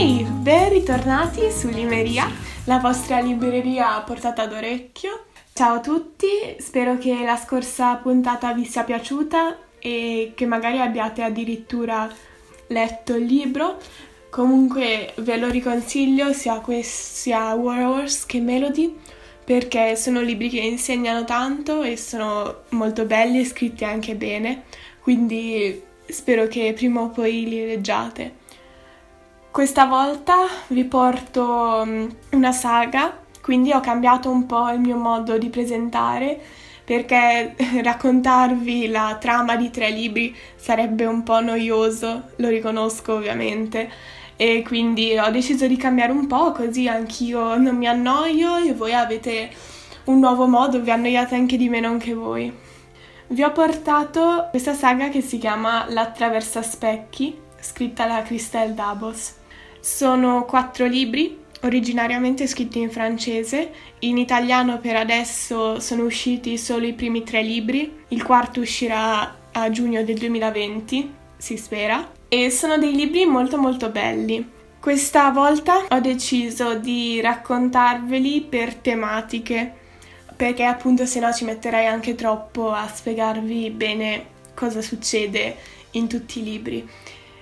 [0.00, 2.26] Ehi, ben ritornati su Limeria,
[2.64, 5.26] la vostra libreria portata d'orecchio.
[5.52, 6.26] Ciao a tutti,
[6.56, 12.10] spero che la scorsa puntata vi sia piaciuta e che magari abbiate addirittura
[12.68, 13.76] letto il libro.
[14.30, 18.96] Comunque ve lo riconsiglio sia, quest- sia War Horse che Melody
[19.44, 24.62] perché sono libri che insegnano tanto e sono molto belli e scritti anche bene,
[25.02, 28.39] quindi spero che prima o poi li leggiate.
[29.52, 35.38] Questa volta vi porto mm, una saga, quindi ho cambiato un po' il mio modo
[35.38, 36.40] di presentare
[36.84, 43.90] perché raccontarvi la trama di tre libri sarebbe un po' noioso, lo riconosco ovviamente,
[44.36, 48.94] e quindi ho deciso di cambiare un po' così anch'io non mi annoio e voi
[48.94, 49.50] avete
[50.04, 52.56] un nuovo modo, vi annoiate anche di meno anche voi.
[53.26, 59.38] Vi ho portato questa saga che si chiama L'attraversa specchi, scritta da Christelle Dabos.
[59.80, 66.92] Sono quattro libri, originariamente scritti in francese, in italiano per adesso sono usciti solo i
[66.92, 72.94] primi tre libri, il quarto uscirà a giugno del 2020, si spera, e sono dei
[72.94, 74.46] libri molto molto belli.
[74.78, 79.74] Questa volta ho deciso di raccontarveli per tematiche,
[80.36, 85.56] perché appunto se no ci metterei anche troppo a spiegarvi bene cosa succede
[85.92, 86.88] in tutti i libri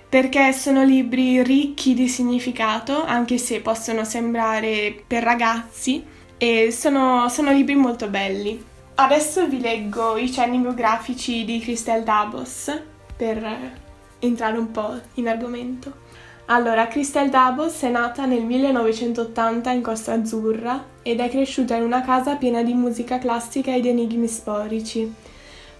[0.09, 6.03] perché sono libri ricchi di significato, anche se possono sembrare per ragazzi,
[6.35, 8.65] e sono, sono libri molto belli.
[8.95, 12.81] Adesso vi leggo i cenni biografici di Christelle Dabos
[13.15, 13.77] per
[14.19, 16.07] entrare un po' in argomento.
[16.45, 22.01] Allora, Christelle Dabos è nata nel 1980 in Costa Azzurra ed è cresciuta in una
[22.01, 25.13] casa piena di musica classica ed enigmi storici.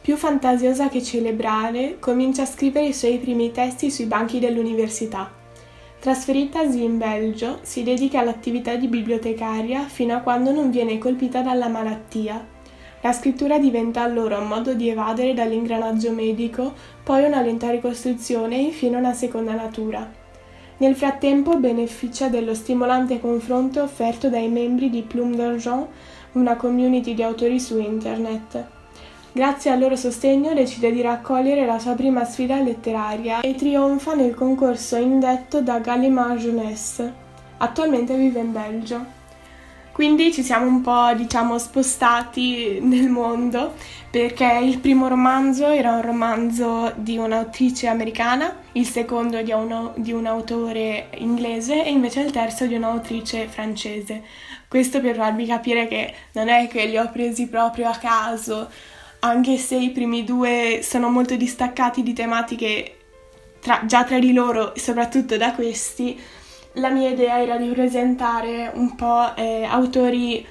[0.01, 5.29] Più fantasiosa che celebrare, comincia a scrivere i suoi primi testi sui banchi dell'università.
[5.99, 11.67] Trasferitasi in Belgio, si dedica all'attività di bibliotecaria fino a quando non viene colpita dalla
[11.67, 12.57] malattia.
[13.01, 18.61] La scrittura diventa allora un modo di evadere dall'ingranaggio medico, poi una lenta ricostruzione e
[18.61, 20.09] infine una seconda natura.
[20.77, 25.87] Nel frattempo beneficia dello stimolante confronto offerto dai membri di Plume d'Argent,
[26.31, 28.77] una community di autori su internet.
[29.39, 34.35] Grazie al loro sostegno decide di raccogliere la sua prima sfida letteraria e trionfa nel
[34.35, 37.13] concorso indetto da Gallimard Jeunesse.
[37.55, 39.05] Attualmente vive in Belgio.
[39.93, 43.75] Quindi ci siamo un po', diciamo, spostati nel mondo
[44.11, 50.11] perché il primo romanzo era un romanzo di un'autrice americana, il secondo di, uno, di
[50.11, 54.21] un autore inglese e invece il terzo di un'autrice francese.
[54.67, 58.69] Questo per farvi capire che non è che li ho presi proprio a caso,
[59.19, 62.95] anche se i primi due sono molto distaccati di tematiche
[63.59, 66.19] tra, già tra di loro e soprattutto da questi,
[66.73, 70.45] la mia idea era di presentare un po' eh, autori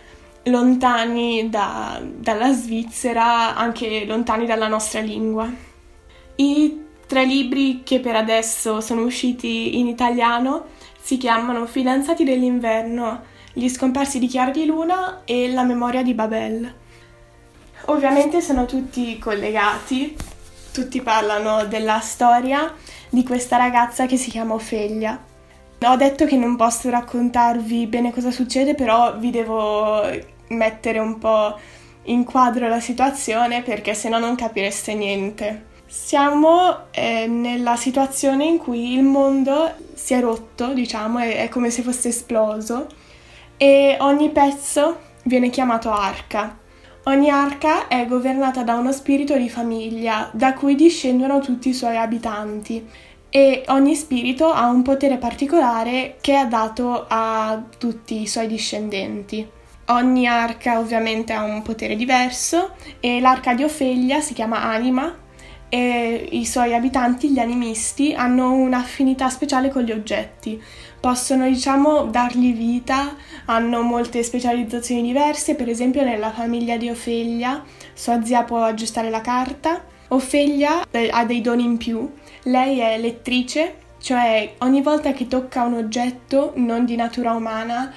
[0.45, 5.51] lontani da, dalla Svizzera, anche lontani dalla nostra lingua.
[6.37, 10.67] I tre libri che per adesso sono usciti in italiano
[11.01, 16.75] si chiamano Fidanzati dell'inverno, Gli scomparsi di Chiara di Luna e La memoria di Babel.
[17.91, 20.15] Ovviamente sono tutti collegati,
[20.73, 22.75] tutti parlano della storia
[23.09, 25.19] di questa ragazza che si chiama Ofelia.
[25.81, 30.03] Ho detto che non posso raccontarvi bene cosa succede, però vi devo
[30.49, 31.59] mettere un po'
[32.05, 35.65] in quadro la situazione perché se no non capireste niente.
[35.87, 41.71] Siamo eh, nella situazione in cui il mondo si è rotto, diciamo, è, è come
[41.71, 42.87] se fosse esploso
[43.57, 46.67] e ogni pezzo viene chiamato arca.
[47.09, 51.97] Ogni arca è governata da uno spirito di famiglia, da cui discendono tutti i suoi
[51.97, 52.87] abitanti
[53.31, 59.49] e ogni spirito ha un potere particolare che è dato a tutti i suoi discendenti.
[59.87, 65.11] Ogni arca ovviamente ha un potere diverso e l'arca di Ofelia si chiama Anima
[65.71, 70.63] e i suoi abitanti, gli animisti, hanno un'affinità speciale con gli oggetti.
[71.01, 73.15] Possono, diciamo, dargli vita,
[73.47, 77.63] hanno molte specializzazioni diverse, per esempio nella famiglia di Ofelia,
[77.95, 79.85] sua zia può aggiustare la carta.
[80.09, 82.11] Ofelia eh, ha dei doni in più,
[82.45, 87.93] lei è lettrice, cioè ogni volta che tocca un oggetto non di natura umana,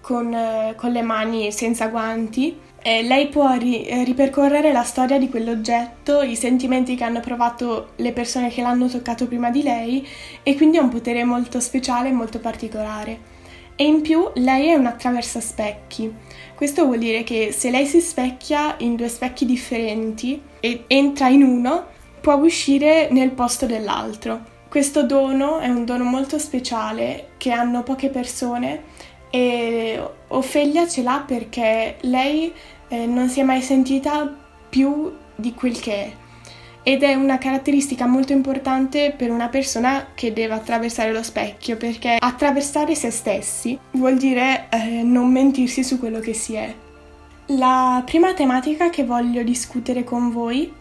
[0.00, 5.18] con, eh, con le mani senza guanti, eh, lei può ri- eh, ripercorrere la storia
[5.18, 10.06] di quell'oggetto, i sentimenti che hanno provato le persone che l'hanno toccato prima di lei
[10.42, 13.38] e quindi ha un potere molto speciale e molto particolare.
[13.76, 16.12] E in più lei è un attraversa specchi.
[16.54, 21.42] Questo vuol dire che se lei si specchia in due specchi differenti e entra in
[21.42, 21.86] uno,
[22.20, 24.58] può uscire nel posto dell'altro.
[24.68, 28.82] Questo dono è un dono molto speciale che hanno poche persone
[29.30, 32.52] e Ofelia ce l'ha perché lei
[32.88, 34.32] eh, non si è mai sentita
[34.68, 36.12] più di quel che è
[36.82, 42.16] ed è una caratteristica molto importante per una persona che deve attraversare lo specchio perché
[42.18, 46.74] attraversare se stessi vuol dire eh, non mentirsi su quello che si è.
[47.46, 50.72] La prima tematica che voglio discutere con voi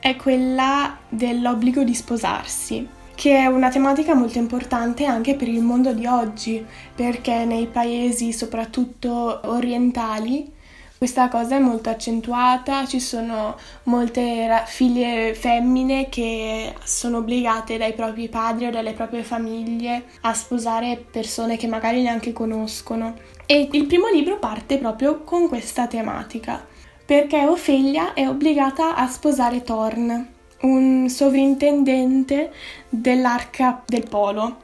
[0.00, 5.92] è quella dell'obbligo di sposarsi che è una tematica molto importante anche per il mondo
[5.92, 6.64] di oggi,
[6.94, 10.60] perché nei paesi soprattutto orientali
[11.02, 18.28] questa cosa è molto accentuata, ci sono molte figlie femmine che sono obbligate dai propri
[18.28, 23.16] padri o dalle proprie famiglie a sposare persone che magari neanche conoscono.
[23.46, 26.64] E il primo libro parte proprio con questa tematica,
[27.04, 30.31] perché Ofelia è obbligata a sposare Thorn,
[30.62, 32.52] un sovrintendente
[32.88, 34.56] dell'arca del polo,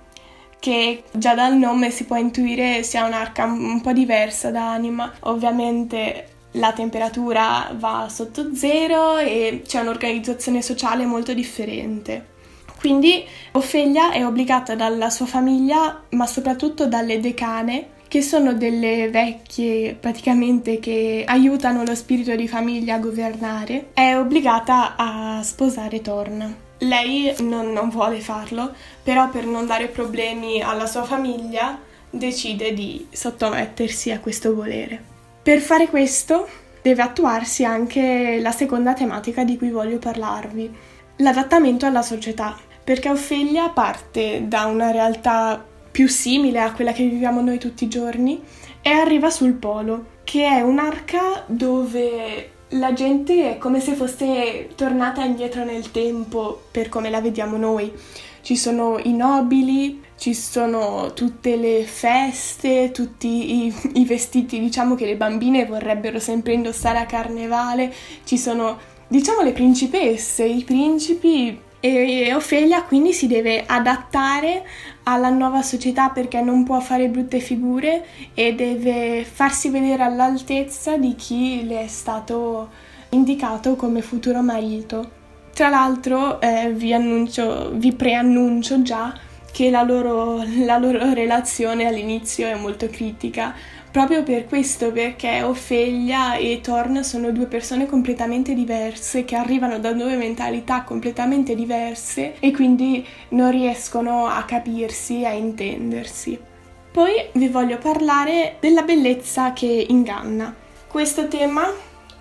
[0.59, 5.13] che già dal nome si può intuire sia un'arca un po' diversa da anima.
[5.21, 12.37] Ovviamente la temperatura va sotto zero e c'è un'organizzazione sociale molto differente.
[12.79, 19.95] Quindi Ofelia è obbligata dalla sua famiglia, ma soprattutto dalle decane, che sono delle vecchie
[19.95, 26.57] praticamente che aiutano lo spirito di famiglia a governare, è obbligata a sposare Thorn.
[26.79, 28.73] Lei non, non vuole farlo,
[29.03, 31.79] però per non dare problemi alla sua famiglia
[32.11, 35.03] decide di sottomettersi a questo volere.
[35.43, 36.49] Per fare questo
[36.81, 40.75] deve attuarsi anche la seconda tematica di cui voglio parlarvi,
[41.17, 47.41] l'adattamento alla società, perché Ophelia parte da una realtà più simile a quella che viviamo
[47.41, 48.41] noi tutti i giorni
[48.83, 55.25] e arriva sul polo, che è un'arca dove la gente è come se fosse tornata
[55.25, 57.93] indietro nel tempo per come la vediamo noi.
[58.41, 65.07] Ci sono i nobili, ci sono tutte le feste, tutti i, i, vestiti, diciamo che
[65.07, 67.93] le bambine vorrebbero sempre indossare a carnevale,
[68.25, 74.65] ci sono, diciamo, le principesse, i principi e Ofelia quindi si deve adattare
[75.05, 78.05] alla nuova società perché non può fare brutte figure
[78.35, 82.69] e deve farsi vedere all'altezza di chi le è stato
[83.11, 85.17] indicato come futuro marito.
[85.55, 89.13] Tra l'altro eh, vi, annuncio, vi preannuncio già
[89.51, 93.55] che la loro, la loro relazione all'inizio è molto critica
[93.91, 99.93] proprio per questo, perché Ophelia e Thorn sono due persone completamente diverse che arrivano da
[99.93, 106.39] due mentalità completamente diverse e quindi non riescono a capirsi, a intendersi.
[106.91, 110.55] Poi vi voglio parlare della bellezza che inganna.
[110.87, 111.71] Questo tema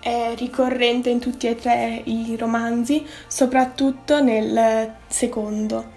[0.00, 5.96] è ricorrente in tutti e tre i romanzi, soprattutto nel secondo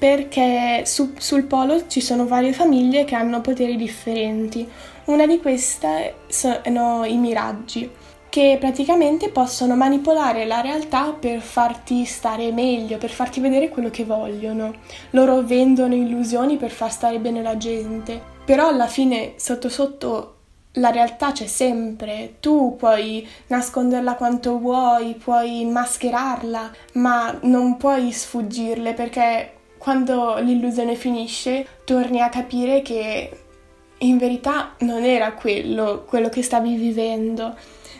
[0.00, 4.66] perché su, sul polo ci sono varie famiglie che hanno poteri differenti.
[5.04, 7.90] Una di queste sono i miraggi,
[8.30, 14.06] che praticamente possono manipolare la realtà per farti stare meglio, per farti vedere quello che
[14.06, 14.72] vogliono.
[15.10, 20.36] Loro vendono illusioni per far stare bene la gente, però alla fine sotto sotto
[20.74, 28.94] la realtà c'è sempre, tu puoi nasconderla quanto vuoi, puoi mascherarla, ma non puoi sfuggirle
[28.94, 33.30] perché quando l'illusione finisce, torni a capire che
[34.00, 37.56] in verità non era quello, quello che stavi vivendo.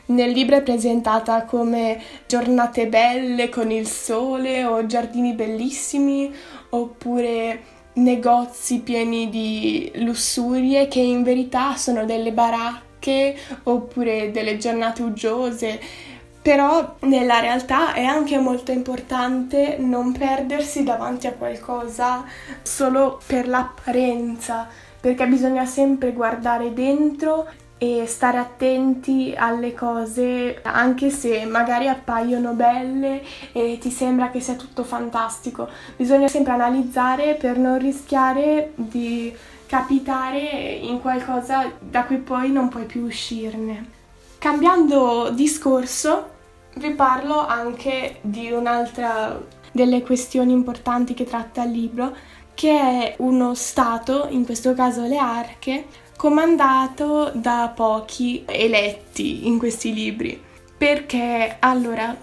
[0.07, 6.31] Nel libro è presentata come giornate belle con il sole o giardini bellissimi
[6.69, 7.63] oppure
[7.95, 15.81] negozi pieni di lussurie che in verità sono delle baracche oppure delle giornate uggiose
[16.43, 22.25] però nella realtà è anche molto importante non perdersi davanti a qualcosa
[22.63, 24.67] solo per l'apparenza,
[25.01, 27.47] perché bisogna sempre guardare dentro
[27.83, 34.55] e stare attenti alle cose anche se magari appaiono belle e ti sembra che sia
[34.55, 35.69] tutto fantastico.
[35.97, 39.35] Bisogna sempre analizzare per non rischiare di
[39.67, 40.41] capitare
[40.83, 44.00] in qualcosa da cui poi non puoi più uscirne.
[44.41, 46.31] Cambiando discorso,
[46.77, 49.39] vi parlo anche di un'altra
[49.71, 52.17] delle questioni importanti che tratta il libro,
[52.55, 59.93] che è uno Stato, in questo caso le arche, comandato da pochi eletti in questi
[59.93, 60.43] libri.
[60.75, 62.17] Perché allora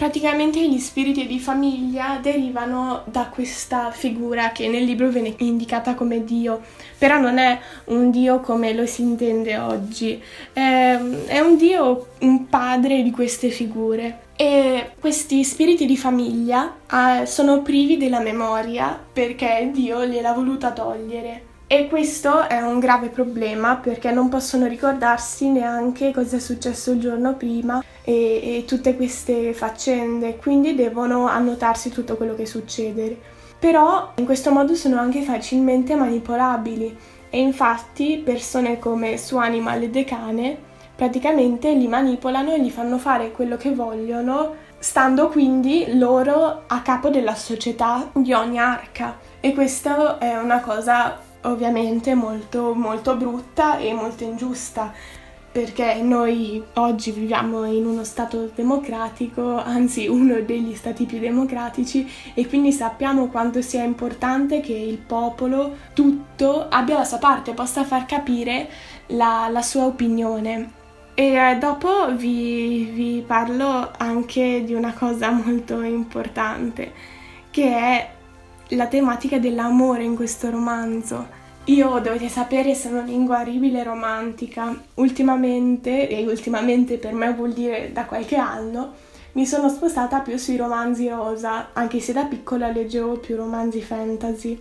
[0.00, 6.24] Praticamente gli spiriti di famiglia derivano da questa figura che nel libro viene indicata come
[6.24, 6.62] Dio,
[6.96, 10.18] però non è un Dio come lo si intende oggi,
[10.54, 10.98] è,
[11.42, 17.98] un Dio, un padre di queste figure E questi spiriti di famiglia eh, sono privi
[17.98, 21.49] della memoria perché Dio gliel'ha voluta togliere.
[21.72, 26.98] E questo è un grave problema perché non possono ricordarsi neanche cosa è successo il
[26.98, 33.16] giorno prima e, e tutte queste faccende, quindi devono annotarsi tutto quello che succede.
[33.56, 36.98] Però in questo modo sono anche facilmente manipolabili
[37.30, 40.58] e infatti persone come su Animal e Decane
[40.96, 47.10] praticamente li manipolano e gli fanno fare quello che vogliono, stando quindi loro a capo
[47.10, 49.18] della società di ogni arca.
[49.38, 54.92] E questa è una cosa ovviamente molto, molto brutta e molto ingiusta
[55.52, 62.46] perché noi oggi viviamo in uno Stato democratico, anzi uno degli Stati più democratici, e
[62.46, 68.06] quindi sappiamo quanto sia importante che il popolo tutto abbia la sua parte, possa far
[68.06, 68.68] capire
[69.08, 70.78] la, la sua opinione.
[71.14, 76.92] E eh, dopo vi, vi parlo anche di una cosa molto importante,
[77.50, 78.10] che è
[78.70, 81.38] la tematica dell'amore in questo romanzo.
[81.64, 84.74] Io, dovete sapere, sono un'inguaribile romantica.
[84.94, 88.94] Ultimamente, e ultimamente per me vuol dire da qualche anno,
[89.32, 94.60] mi sono spostata più sui romanzi rosa, anche se da piccola leggevo più romanzi fantasy.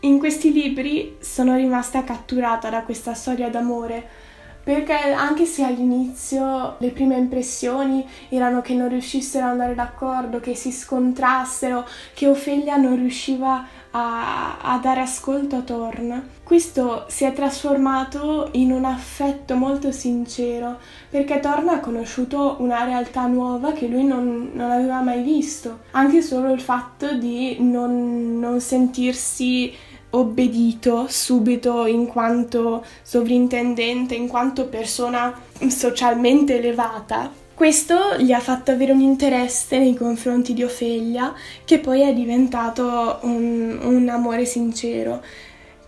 [0.00, 4.26] In questi libri sono rimasta catturata da questa storia d'amore
[4.68, 10.54] perché anche se all'inizio le prime impressioni erano che non riuscissero ad andare d'accordo, che
[10.54, 17.32] si scontrassero, che Ophelia non riusciva a, a, dare ascolto a Thorn, questo si è
[17.32, 24.04] trasformato in un affetto molto sincero, perché Thorn ha conosciuto una realtà nuova che lui
[24.04, 29.72] non, non aveva mai visto, anche solo il fatto di non, non sentirsi
[30.10, 37.30] obbedito subito in quanto sovrintendente, in quanto persona socialmente elevata.
[37.54, 41.34] Questo gli ha fatto avere un interesse nei confronti di Ofelia
[41.64, 45.20] che poi è diventato un, un amore sincero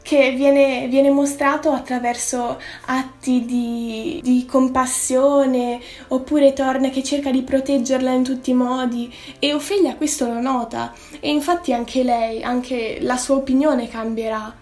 [0.02, 8.10] che viene, viene, mostrato attraverso atti di, di, compassione oppure Thorn che cerca di proteggerla
[8.10, 9.12] in tutti i modi.
[9.38, 14.56] E Ophelia questo lo nota e infatti anche lei, anche la sua opinione cambierà.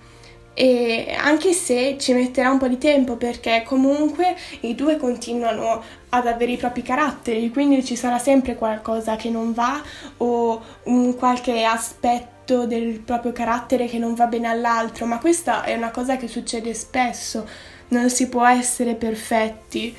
[0.55, 6.27] E anche se ci metterà un po' di tempo perché comunque i due continuano ad
[6.27, 9.81] avere i propri caratteri, quindi ci sarà sempre qualcosa che non va
[10.17, 15.65] o un qualche aspetto aspetto del proprio carattere che non va bene all'altro, ma questa
[15.65, 17.47] è una cosa che succede spesso,
[17.89, 19.95] non si può essere perfetti.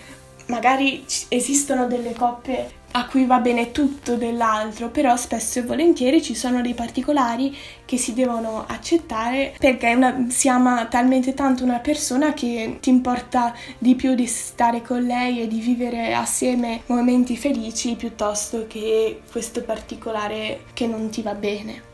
[0.47, 6.33] Magari esistono delle coppie a cui va bene tutto dell'altro, però spesso e volentieri ci
[6.33, 12.33] sono dei particolari che si devono accettare perché una, si ama talmente tanto una persona
[12.33, 17.93] che ti importa di più di stare con lei e di vivere assieme momenti felici
[17.93, 21.88] piuttosto che questo particolare che non ti va bene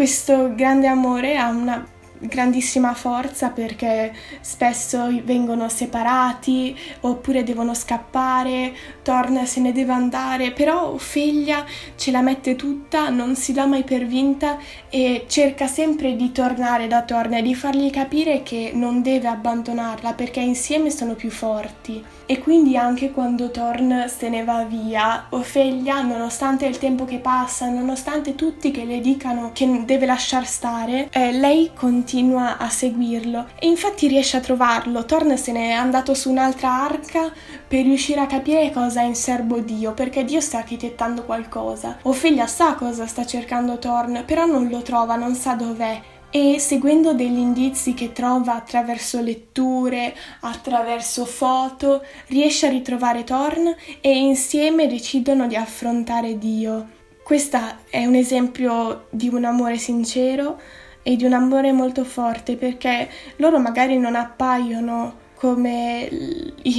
[0.00, 1.86] questo grande amore ha una
[2.20, 10.90] grandissima forza perché spesso vengono separati oppure devono scappare, Thorn se ne deve andare, però
[10.90, 11.64] Ophelia
[11.96, 14.58] ce la mette tutta, non si dà mai per vinta
[14.90, 20.12] e cerca sempre di tornare da Thorn e di fargli capire che non deve abbandonarla
[20.12, 22.04] perché insieme sono più forti.
[22.26, 27.68] E quindi anche quando Thorn se ne va via, Ophelia, nonostante il tempo che passa,
[27.68, 33.50] nonostante tutti che le dicano che deve lasciar stare, eh, lei continua continua a seguirlo
[33.56, 35.04] e infatti riesce a trovarlo.
[35.04, 37.32] Thorn se n'è andato su un'altra arca
[37.68, 41.98] per riuscire a capire cosa ha in serbo Dio, perché Dio sta architettando qualcosa.
[42.02, 46.02] Ophelia sa cosa sta cercando Thorn, però non lo trova, non sa dov'è
[46.32, 54.16] e seguendo degli indizi che trova attraverso letture, attraverso foto, riesce a ritrovare Thorn e
[54.16, 56.98] insieme decidono di affrontare Dio.
[57.22, 60.58] Questo è un esempio di un amore sincero,
[61.02, 66.08] e di un amore molto forte perché loro magari non appaiono come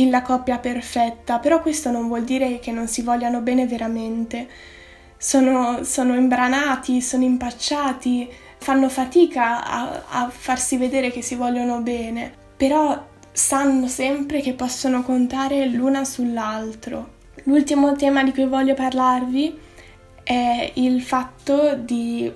[0.09, 4.47] la coppia perfetta, però questo non vuol dire che non si vogliano bene veramente.
[5.17, 12.31] Sono, sono imbranati, sono impacciati, fanno fatica a, a farsi vedere che si vogliono bene,
[12.55, 17.19] però sanno sempre che possono contare l'una sull'altro.
[17.45, 19.57] L'ultimo tema di cui voglio parlarvi
[20.23, 22.31] è il fatto di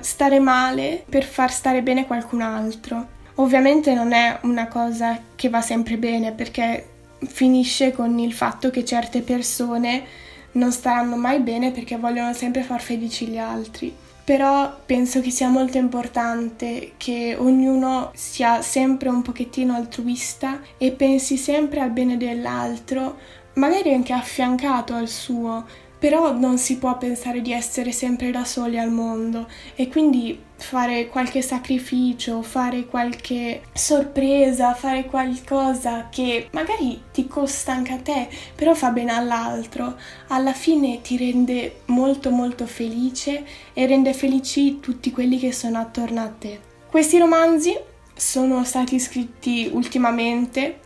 [0.00, 3.16] stare male per far stare bene qualcun altro.
[3.36, 6.86] Ovviamente non è una cosa che va sempre bene perché
[7.26, 10.04] finisce con il fatto che certe persone
[10.52, 13.94] non staranno mai bene perché vogliono sempre far felici gli altri.
[14.24, 21.38] Però penso che sia molto importante che ognuno sia sempre un pochettino altruista e pensi
[21.38, 23.16] sempre al bene dell'altro,
[23.54, 25.64] magari anche affiancato al suo,
[25.98, 31.08] però non si può pensare di essere sempre da soli al mondo e quindi fare
[31.08, 38.74] qualche sacrificio, fare qualche sorpresa, fare qualcosa che magari ti costa anche a te, però
[38.74, 39.96] fa bene all'altro,
[40.28, 46.22] alla fine ti rende molto molto felice e rende felici tutti quelli che sono attorno
[46.22, 46.60] a te.
[46.90, 47.76] Questi romanzi
[48.14, 50.80] sono stati scritti ultimamente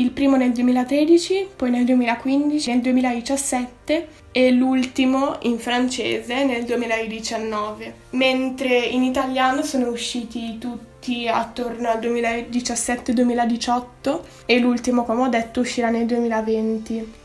[0.00, 7.94] il primo nel 2013, poi nel 2015, nel 2017 e l'ultimo in francese nel 2019,
[8.10, 15.90] mentre in italiano sono usciti tutti attorno al 2017-2018 e l'ultimo, come ho detto, uscirà
[15.90, 17.18] nel 2020.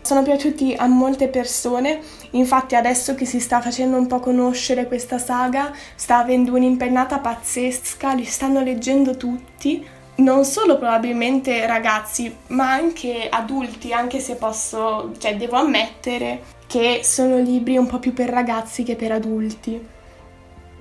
[0.00, 2.00] Sono piaciuti a molte persone,
[2.32, 8.14] infatti adesso che si sta facendo un po' conoscere questa saga, sta avendo un'impennata pazzesca,
[8.14, 9.84] li stanno leggendo tutti,
[10.16, 17.38] non solo probabilmente ragazzi, ma anche adulti, anche se posso, cioè devo ammettere che sono
[17.38, 19.92] libri un po' più per ragazzi che per adulti.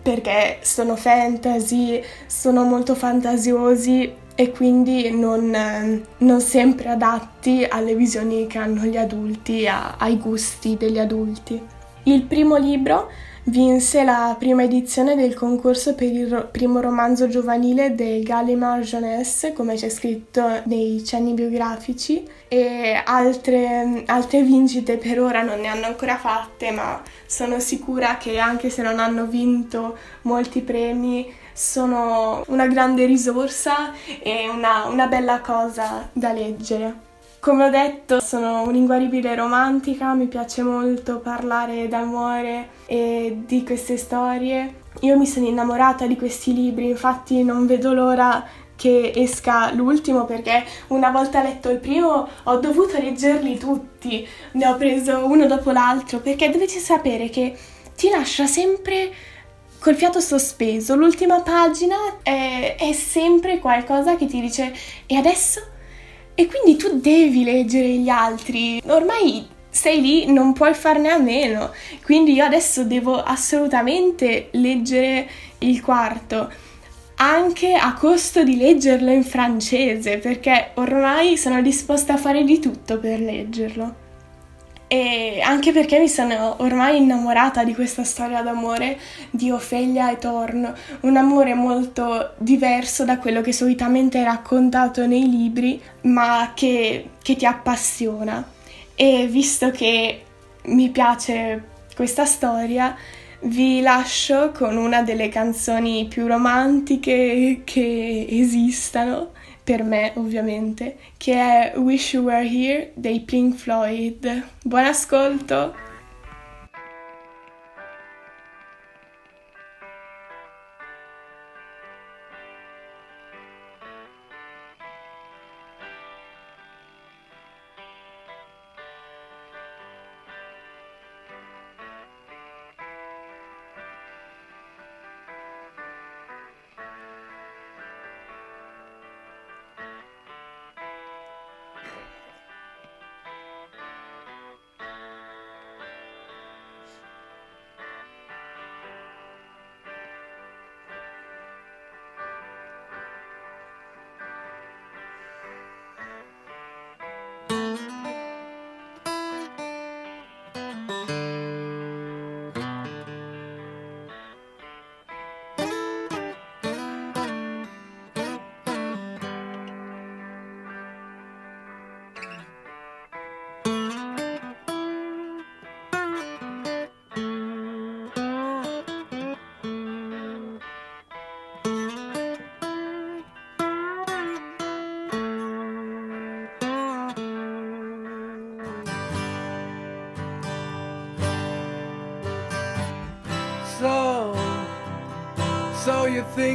[0.04, 8.58] Perché sono fantasy, sono molto fantasiosi e quindi non, non sempre adatti alle visioni che
[8.58, 11.62] hanno gli adulti, a, ai gusti degli adulti.
[12.04, 13.10] Il primo libro
[13.46, 19.52] Vinse la prima edizione del concorso per il ro- primo romanzo giovanile del Gallimard Jeunesse,
[19.52, 25.88] come c'è scritto nei cenni biografici, e altre, altre vincite per ora non ne hanno
[25.88, 32.68] ancora fatte, ma sono sicura che anche se non hanno vinto molti premi, sono una
[32.68, 37.12] grande risorsa e una, una bella cosa da leggere.
[37.44, 44.76] Come ho detto, sono un'inguaribile romantica, mi piace molto parlare d'amore e di queste storie.
[45.02, 48.48] Io mi sono innamorata di questi libri, infatti non vedo l'ora
[48.78, 54.78] che esca l'ultimo perché una volta letto il primo ho dovuto leggerli tutti, ne ho
[54.78, 57.58] preso uno dopo l'altro perché dovete sapere che
[57.94, 59.12] ti lascia sempre
[59.80, 64.74] col fiato sospeso, l'ultima pagina è, è sempre qualcosa che ti dice
[65.06, 65.72] e adesso?
[66.36, 68.82] E quindi tu devi leggere gli altri.
[68.86, 71.72] Ormai sei lì, non puoi farne a meno.
[72.04, 76.52] Quindi io adesso devo assolutamente leggere il quarto.
[77.16, 83.00] Anche a costo di leggerlo in francese, perché ormai sono disposta a fare di tutto
[83.00, 84.02] per leggerlo
[84.94, 89.00] e anche perché mi sono ormai innamorata di questa storia d'amore
[89.32, 95.28] di Ofelia e Thorn, un amore molto diverso da quello che solitamente è raccontato nei
[95.28, 98.48] libri, ma che, che ti appassiona.
[98.94, 100.26] E visto che
[100.66, 102.96] mi piace questa storia,
[103.46, 109.32] vi lascio con una delle canzoni più romantiche che esistano
[109.64, 114.44] per me ovviamente, che è Wish You Were Here dei Pink Floyd.
[114.62, 115.93] Buon ascolto!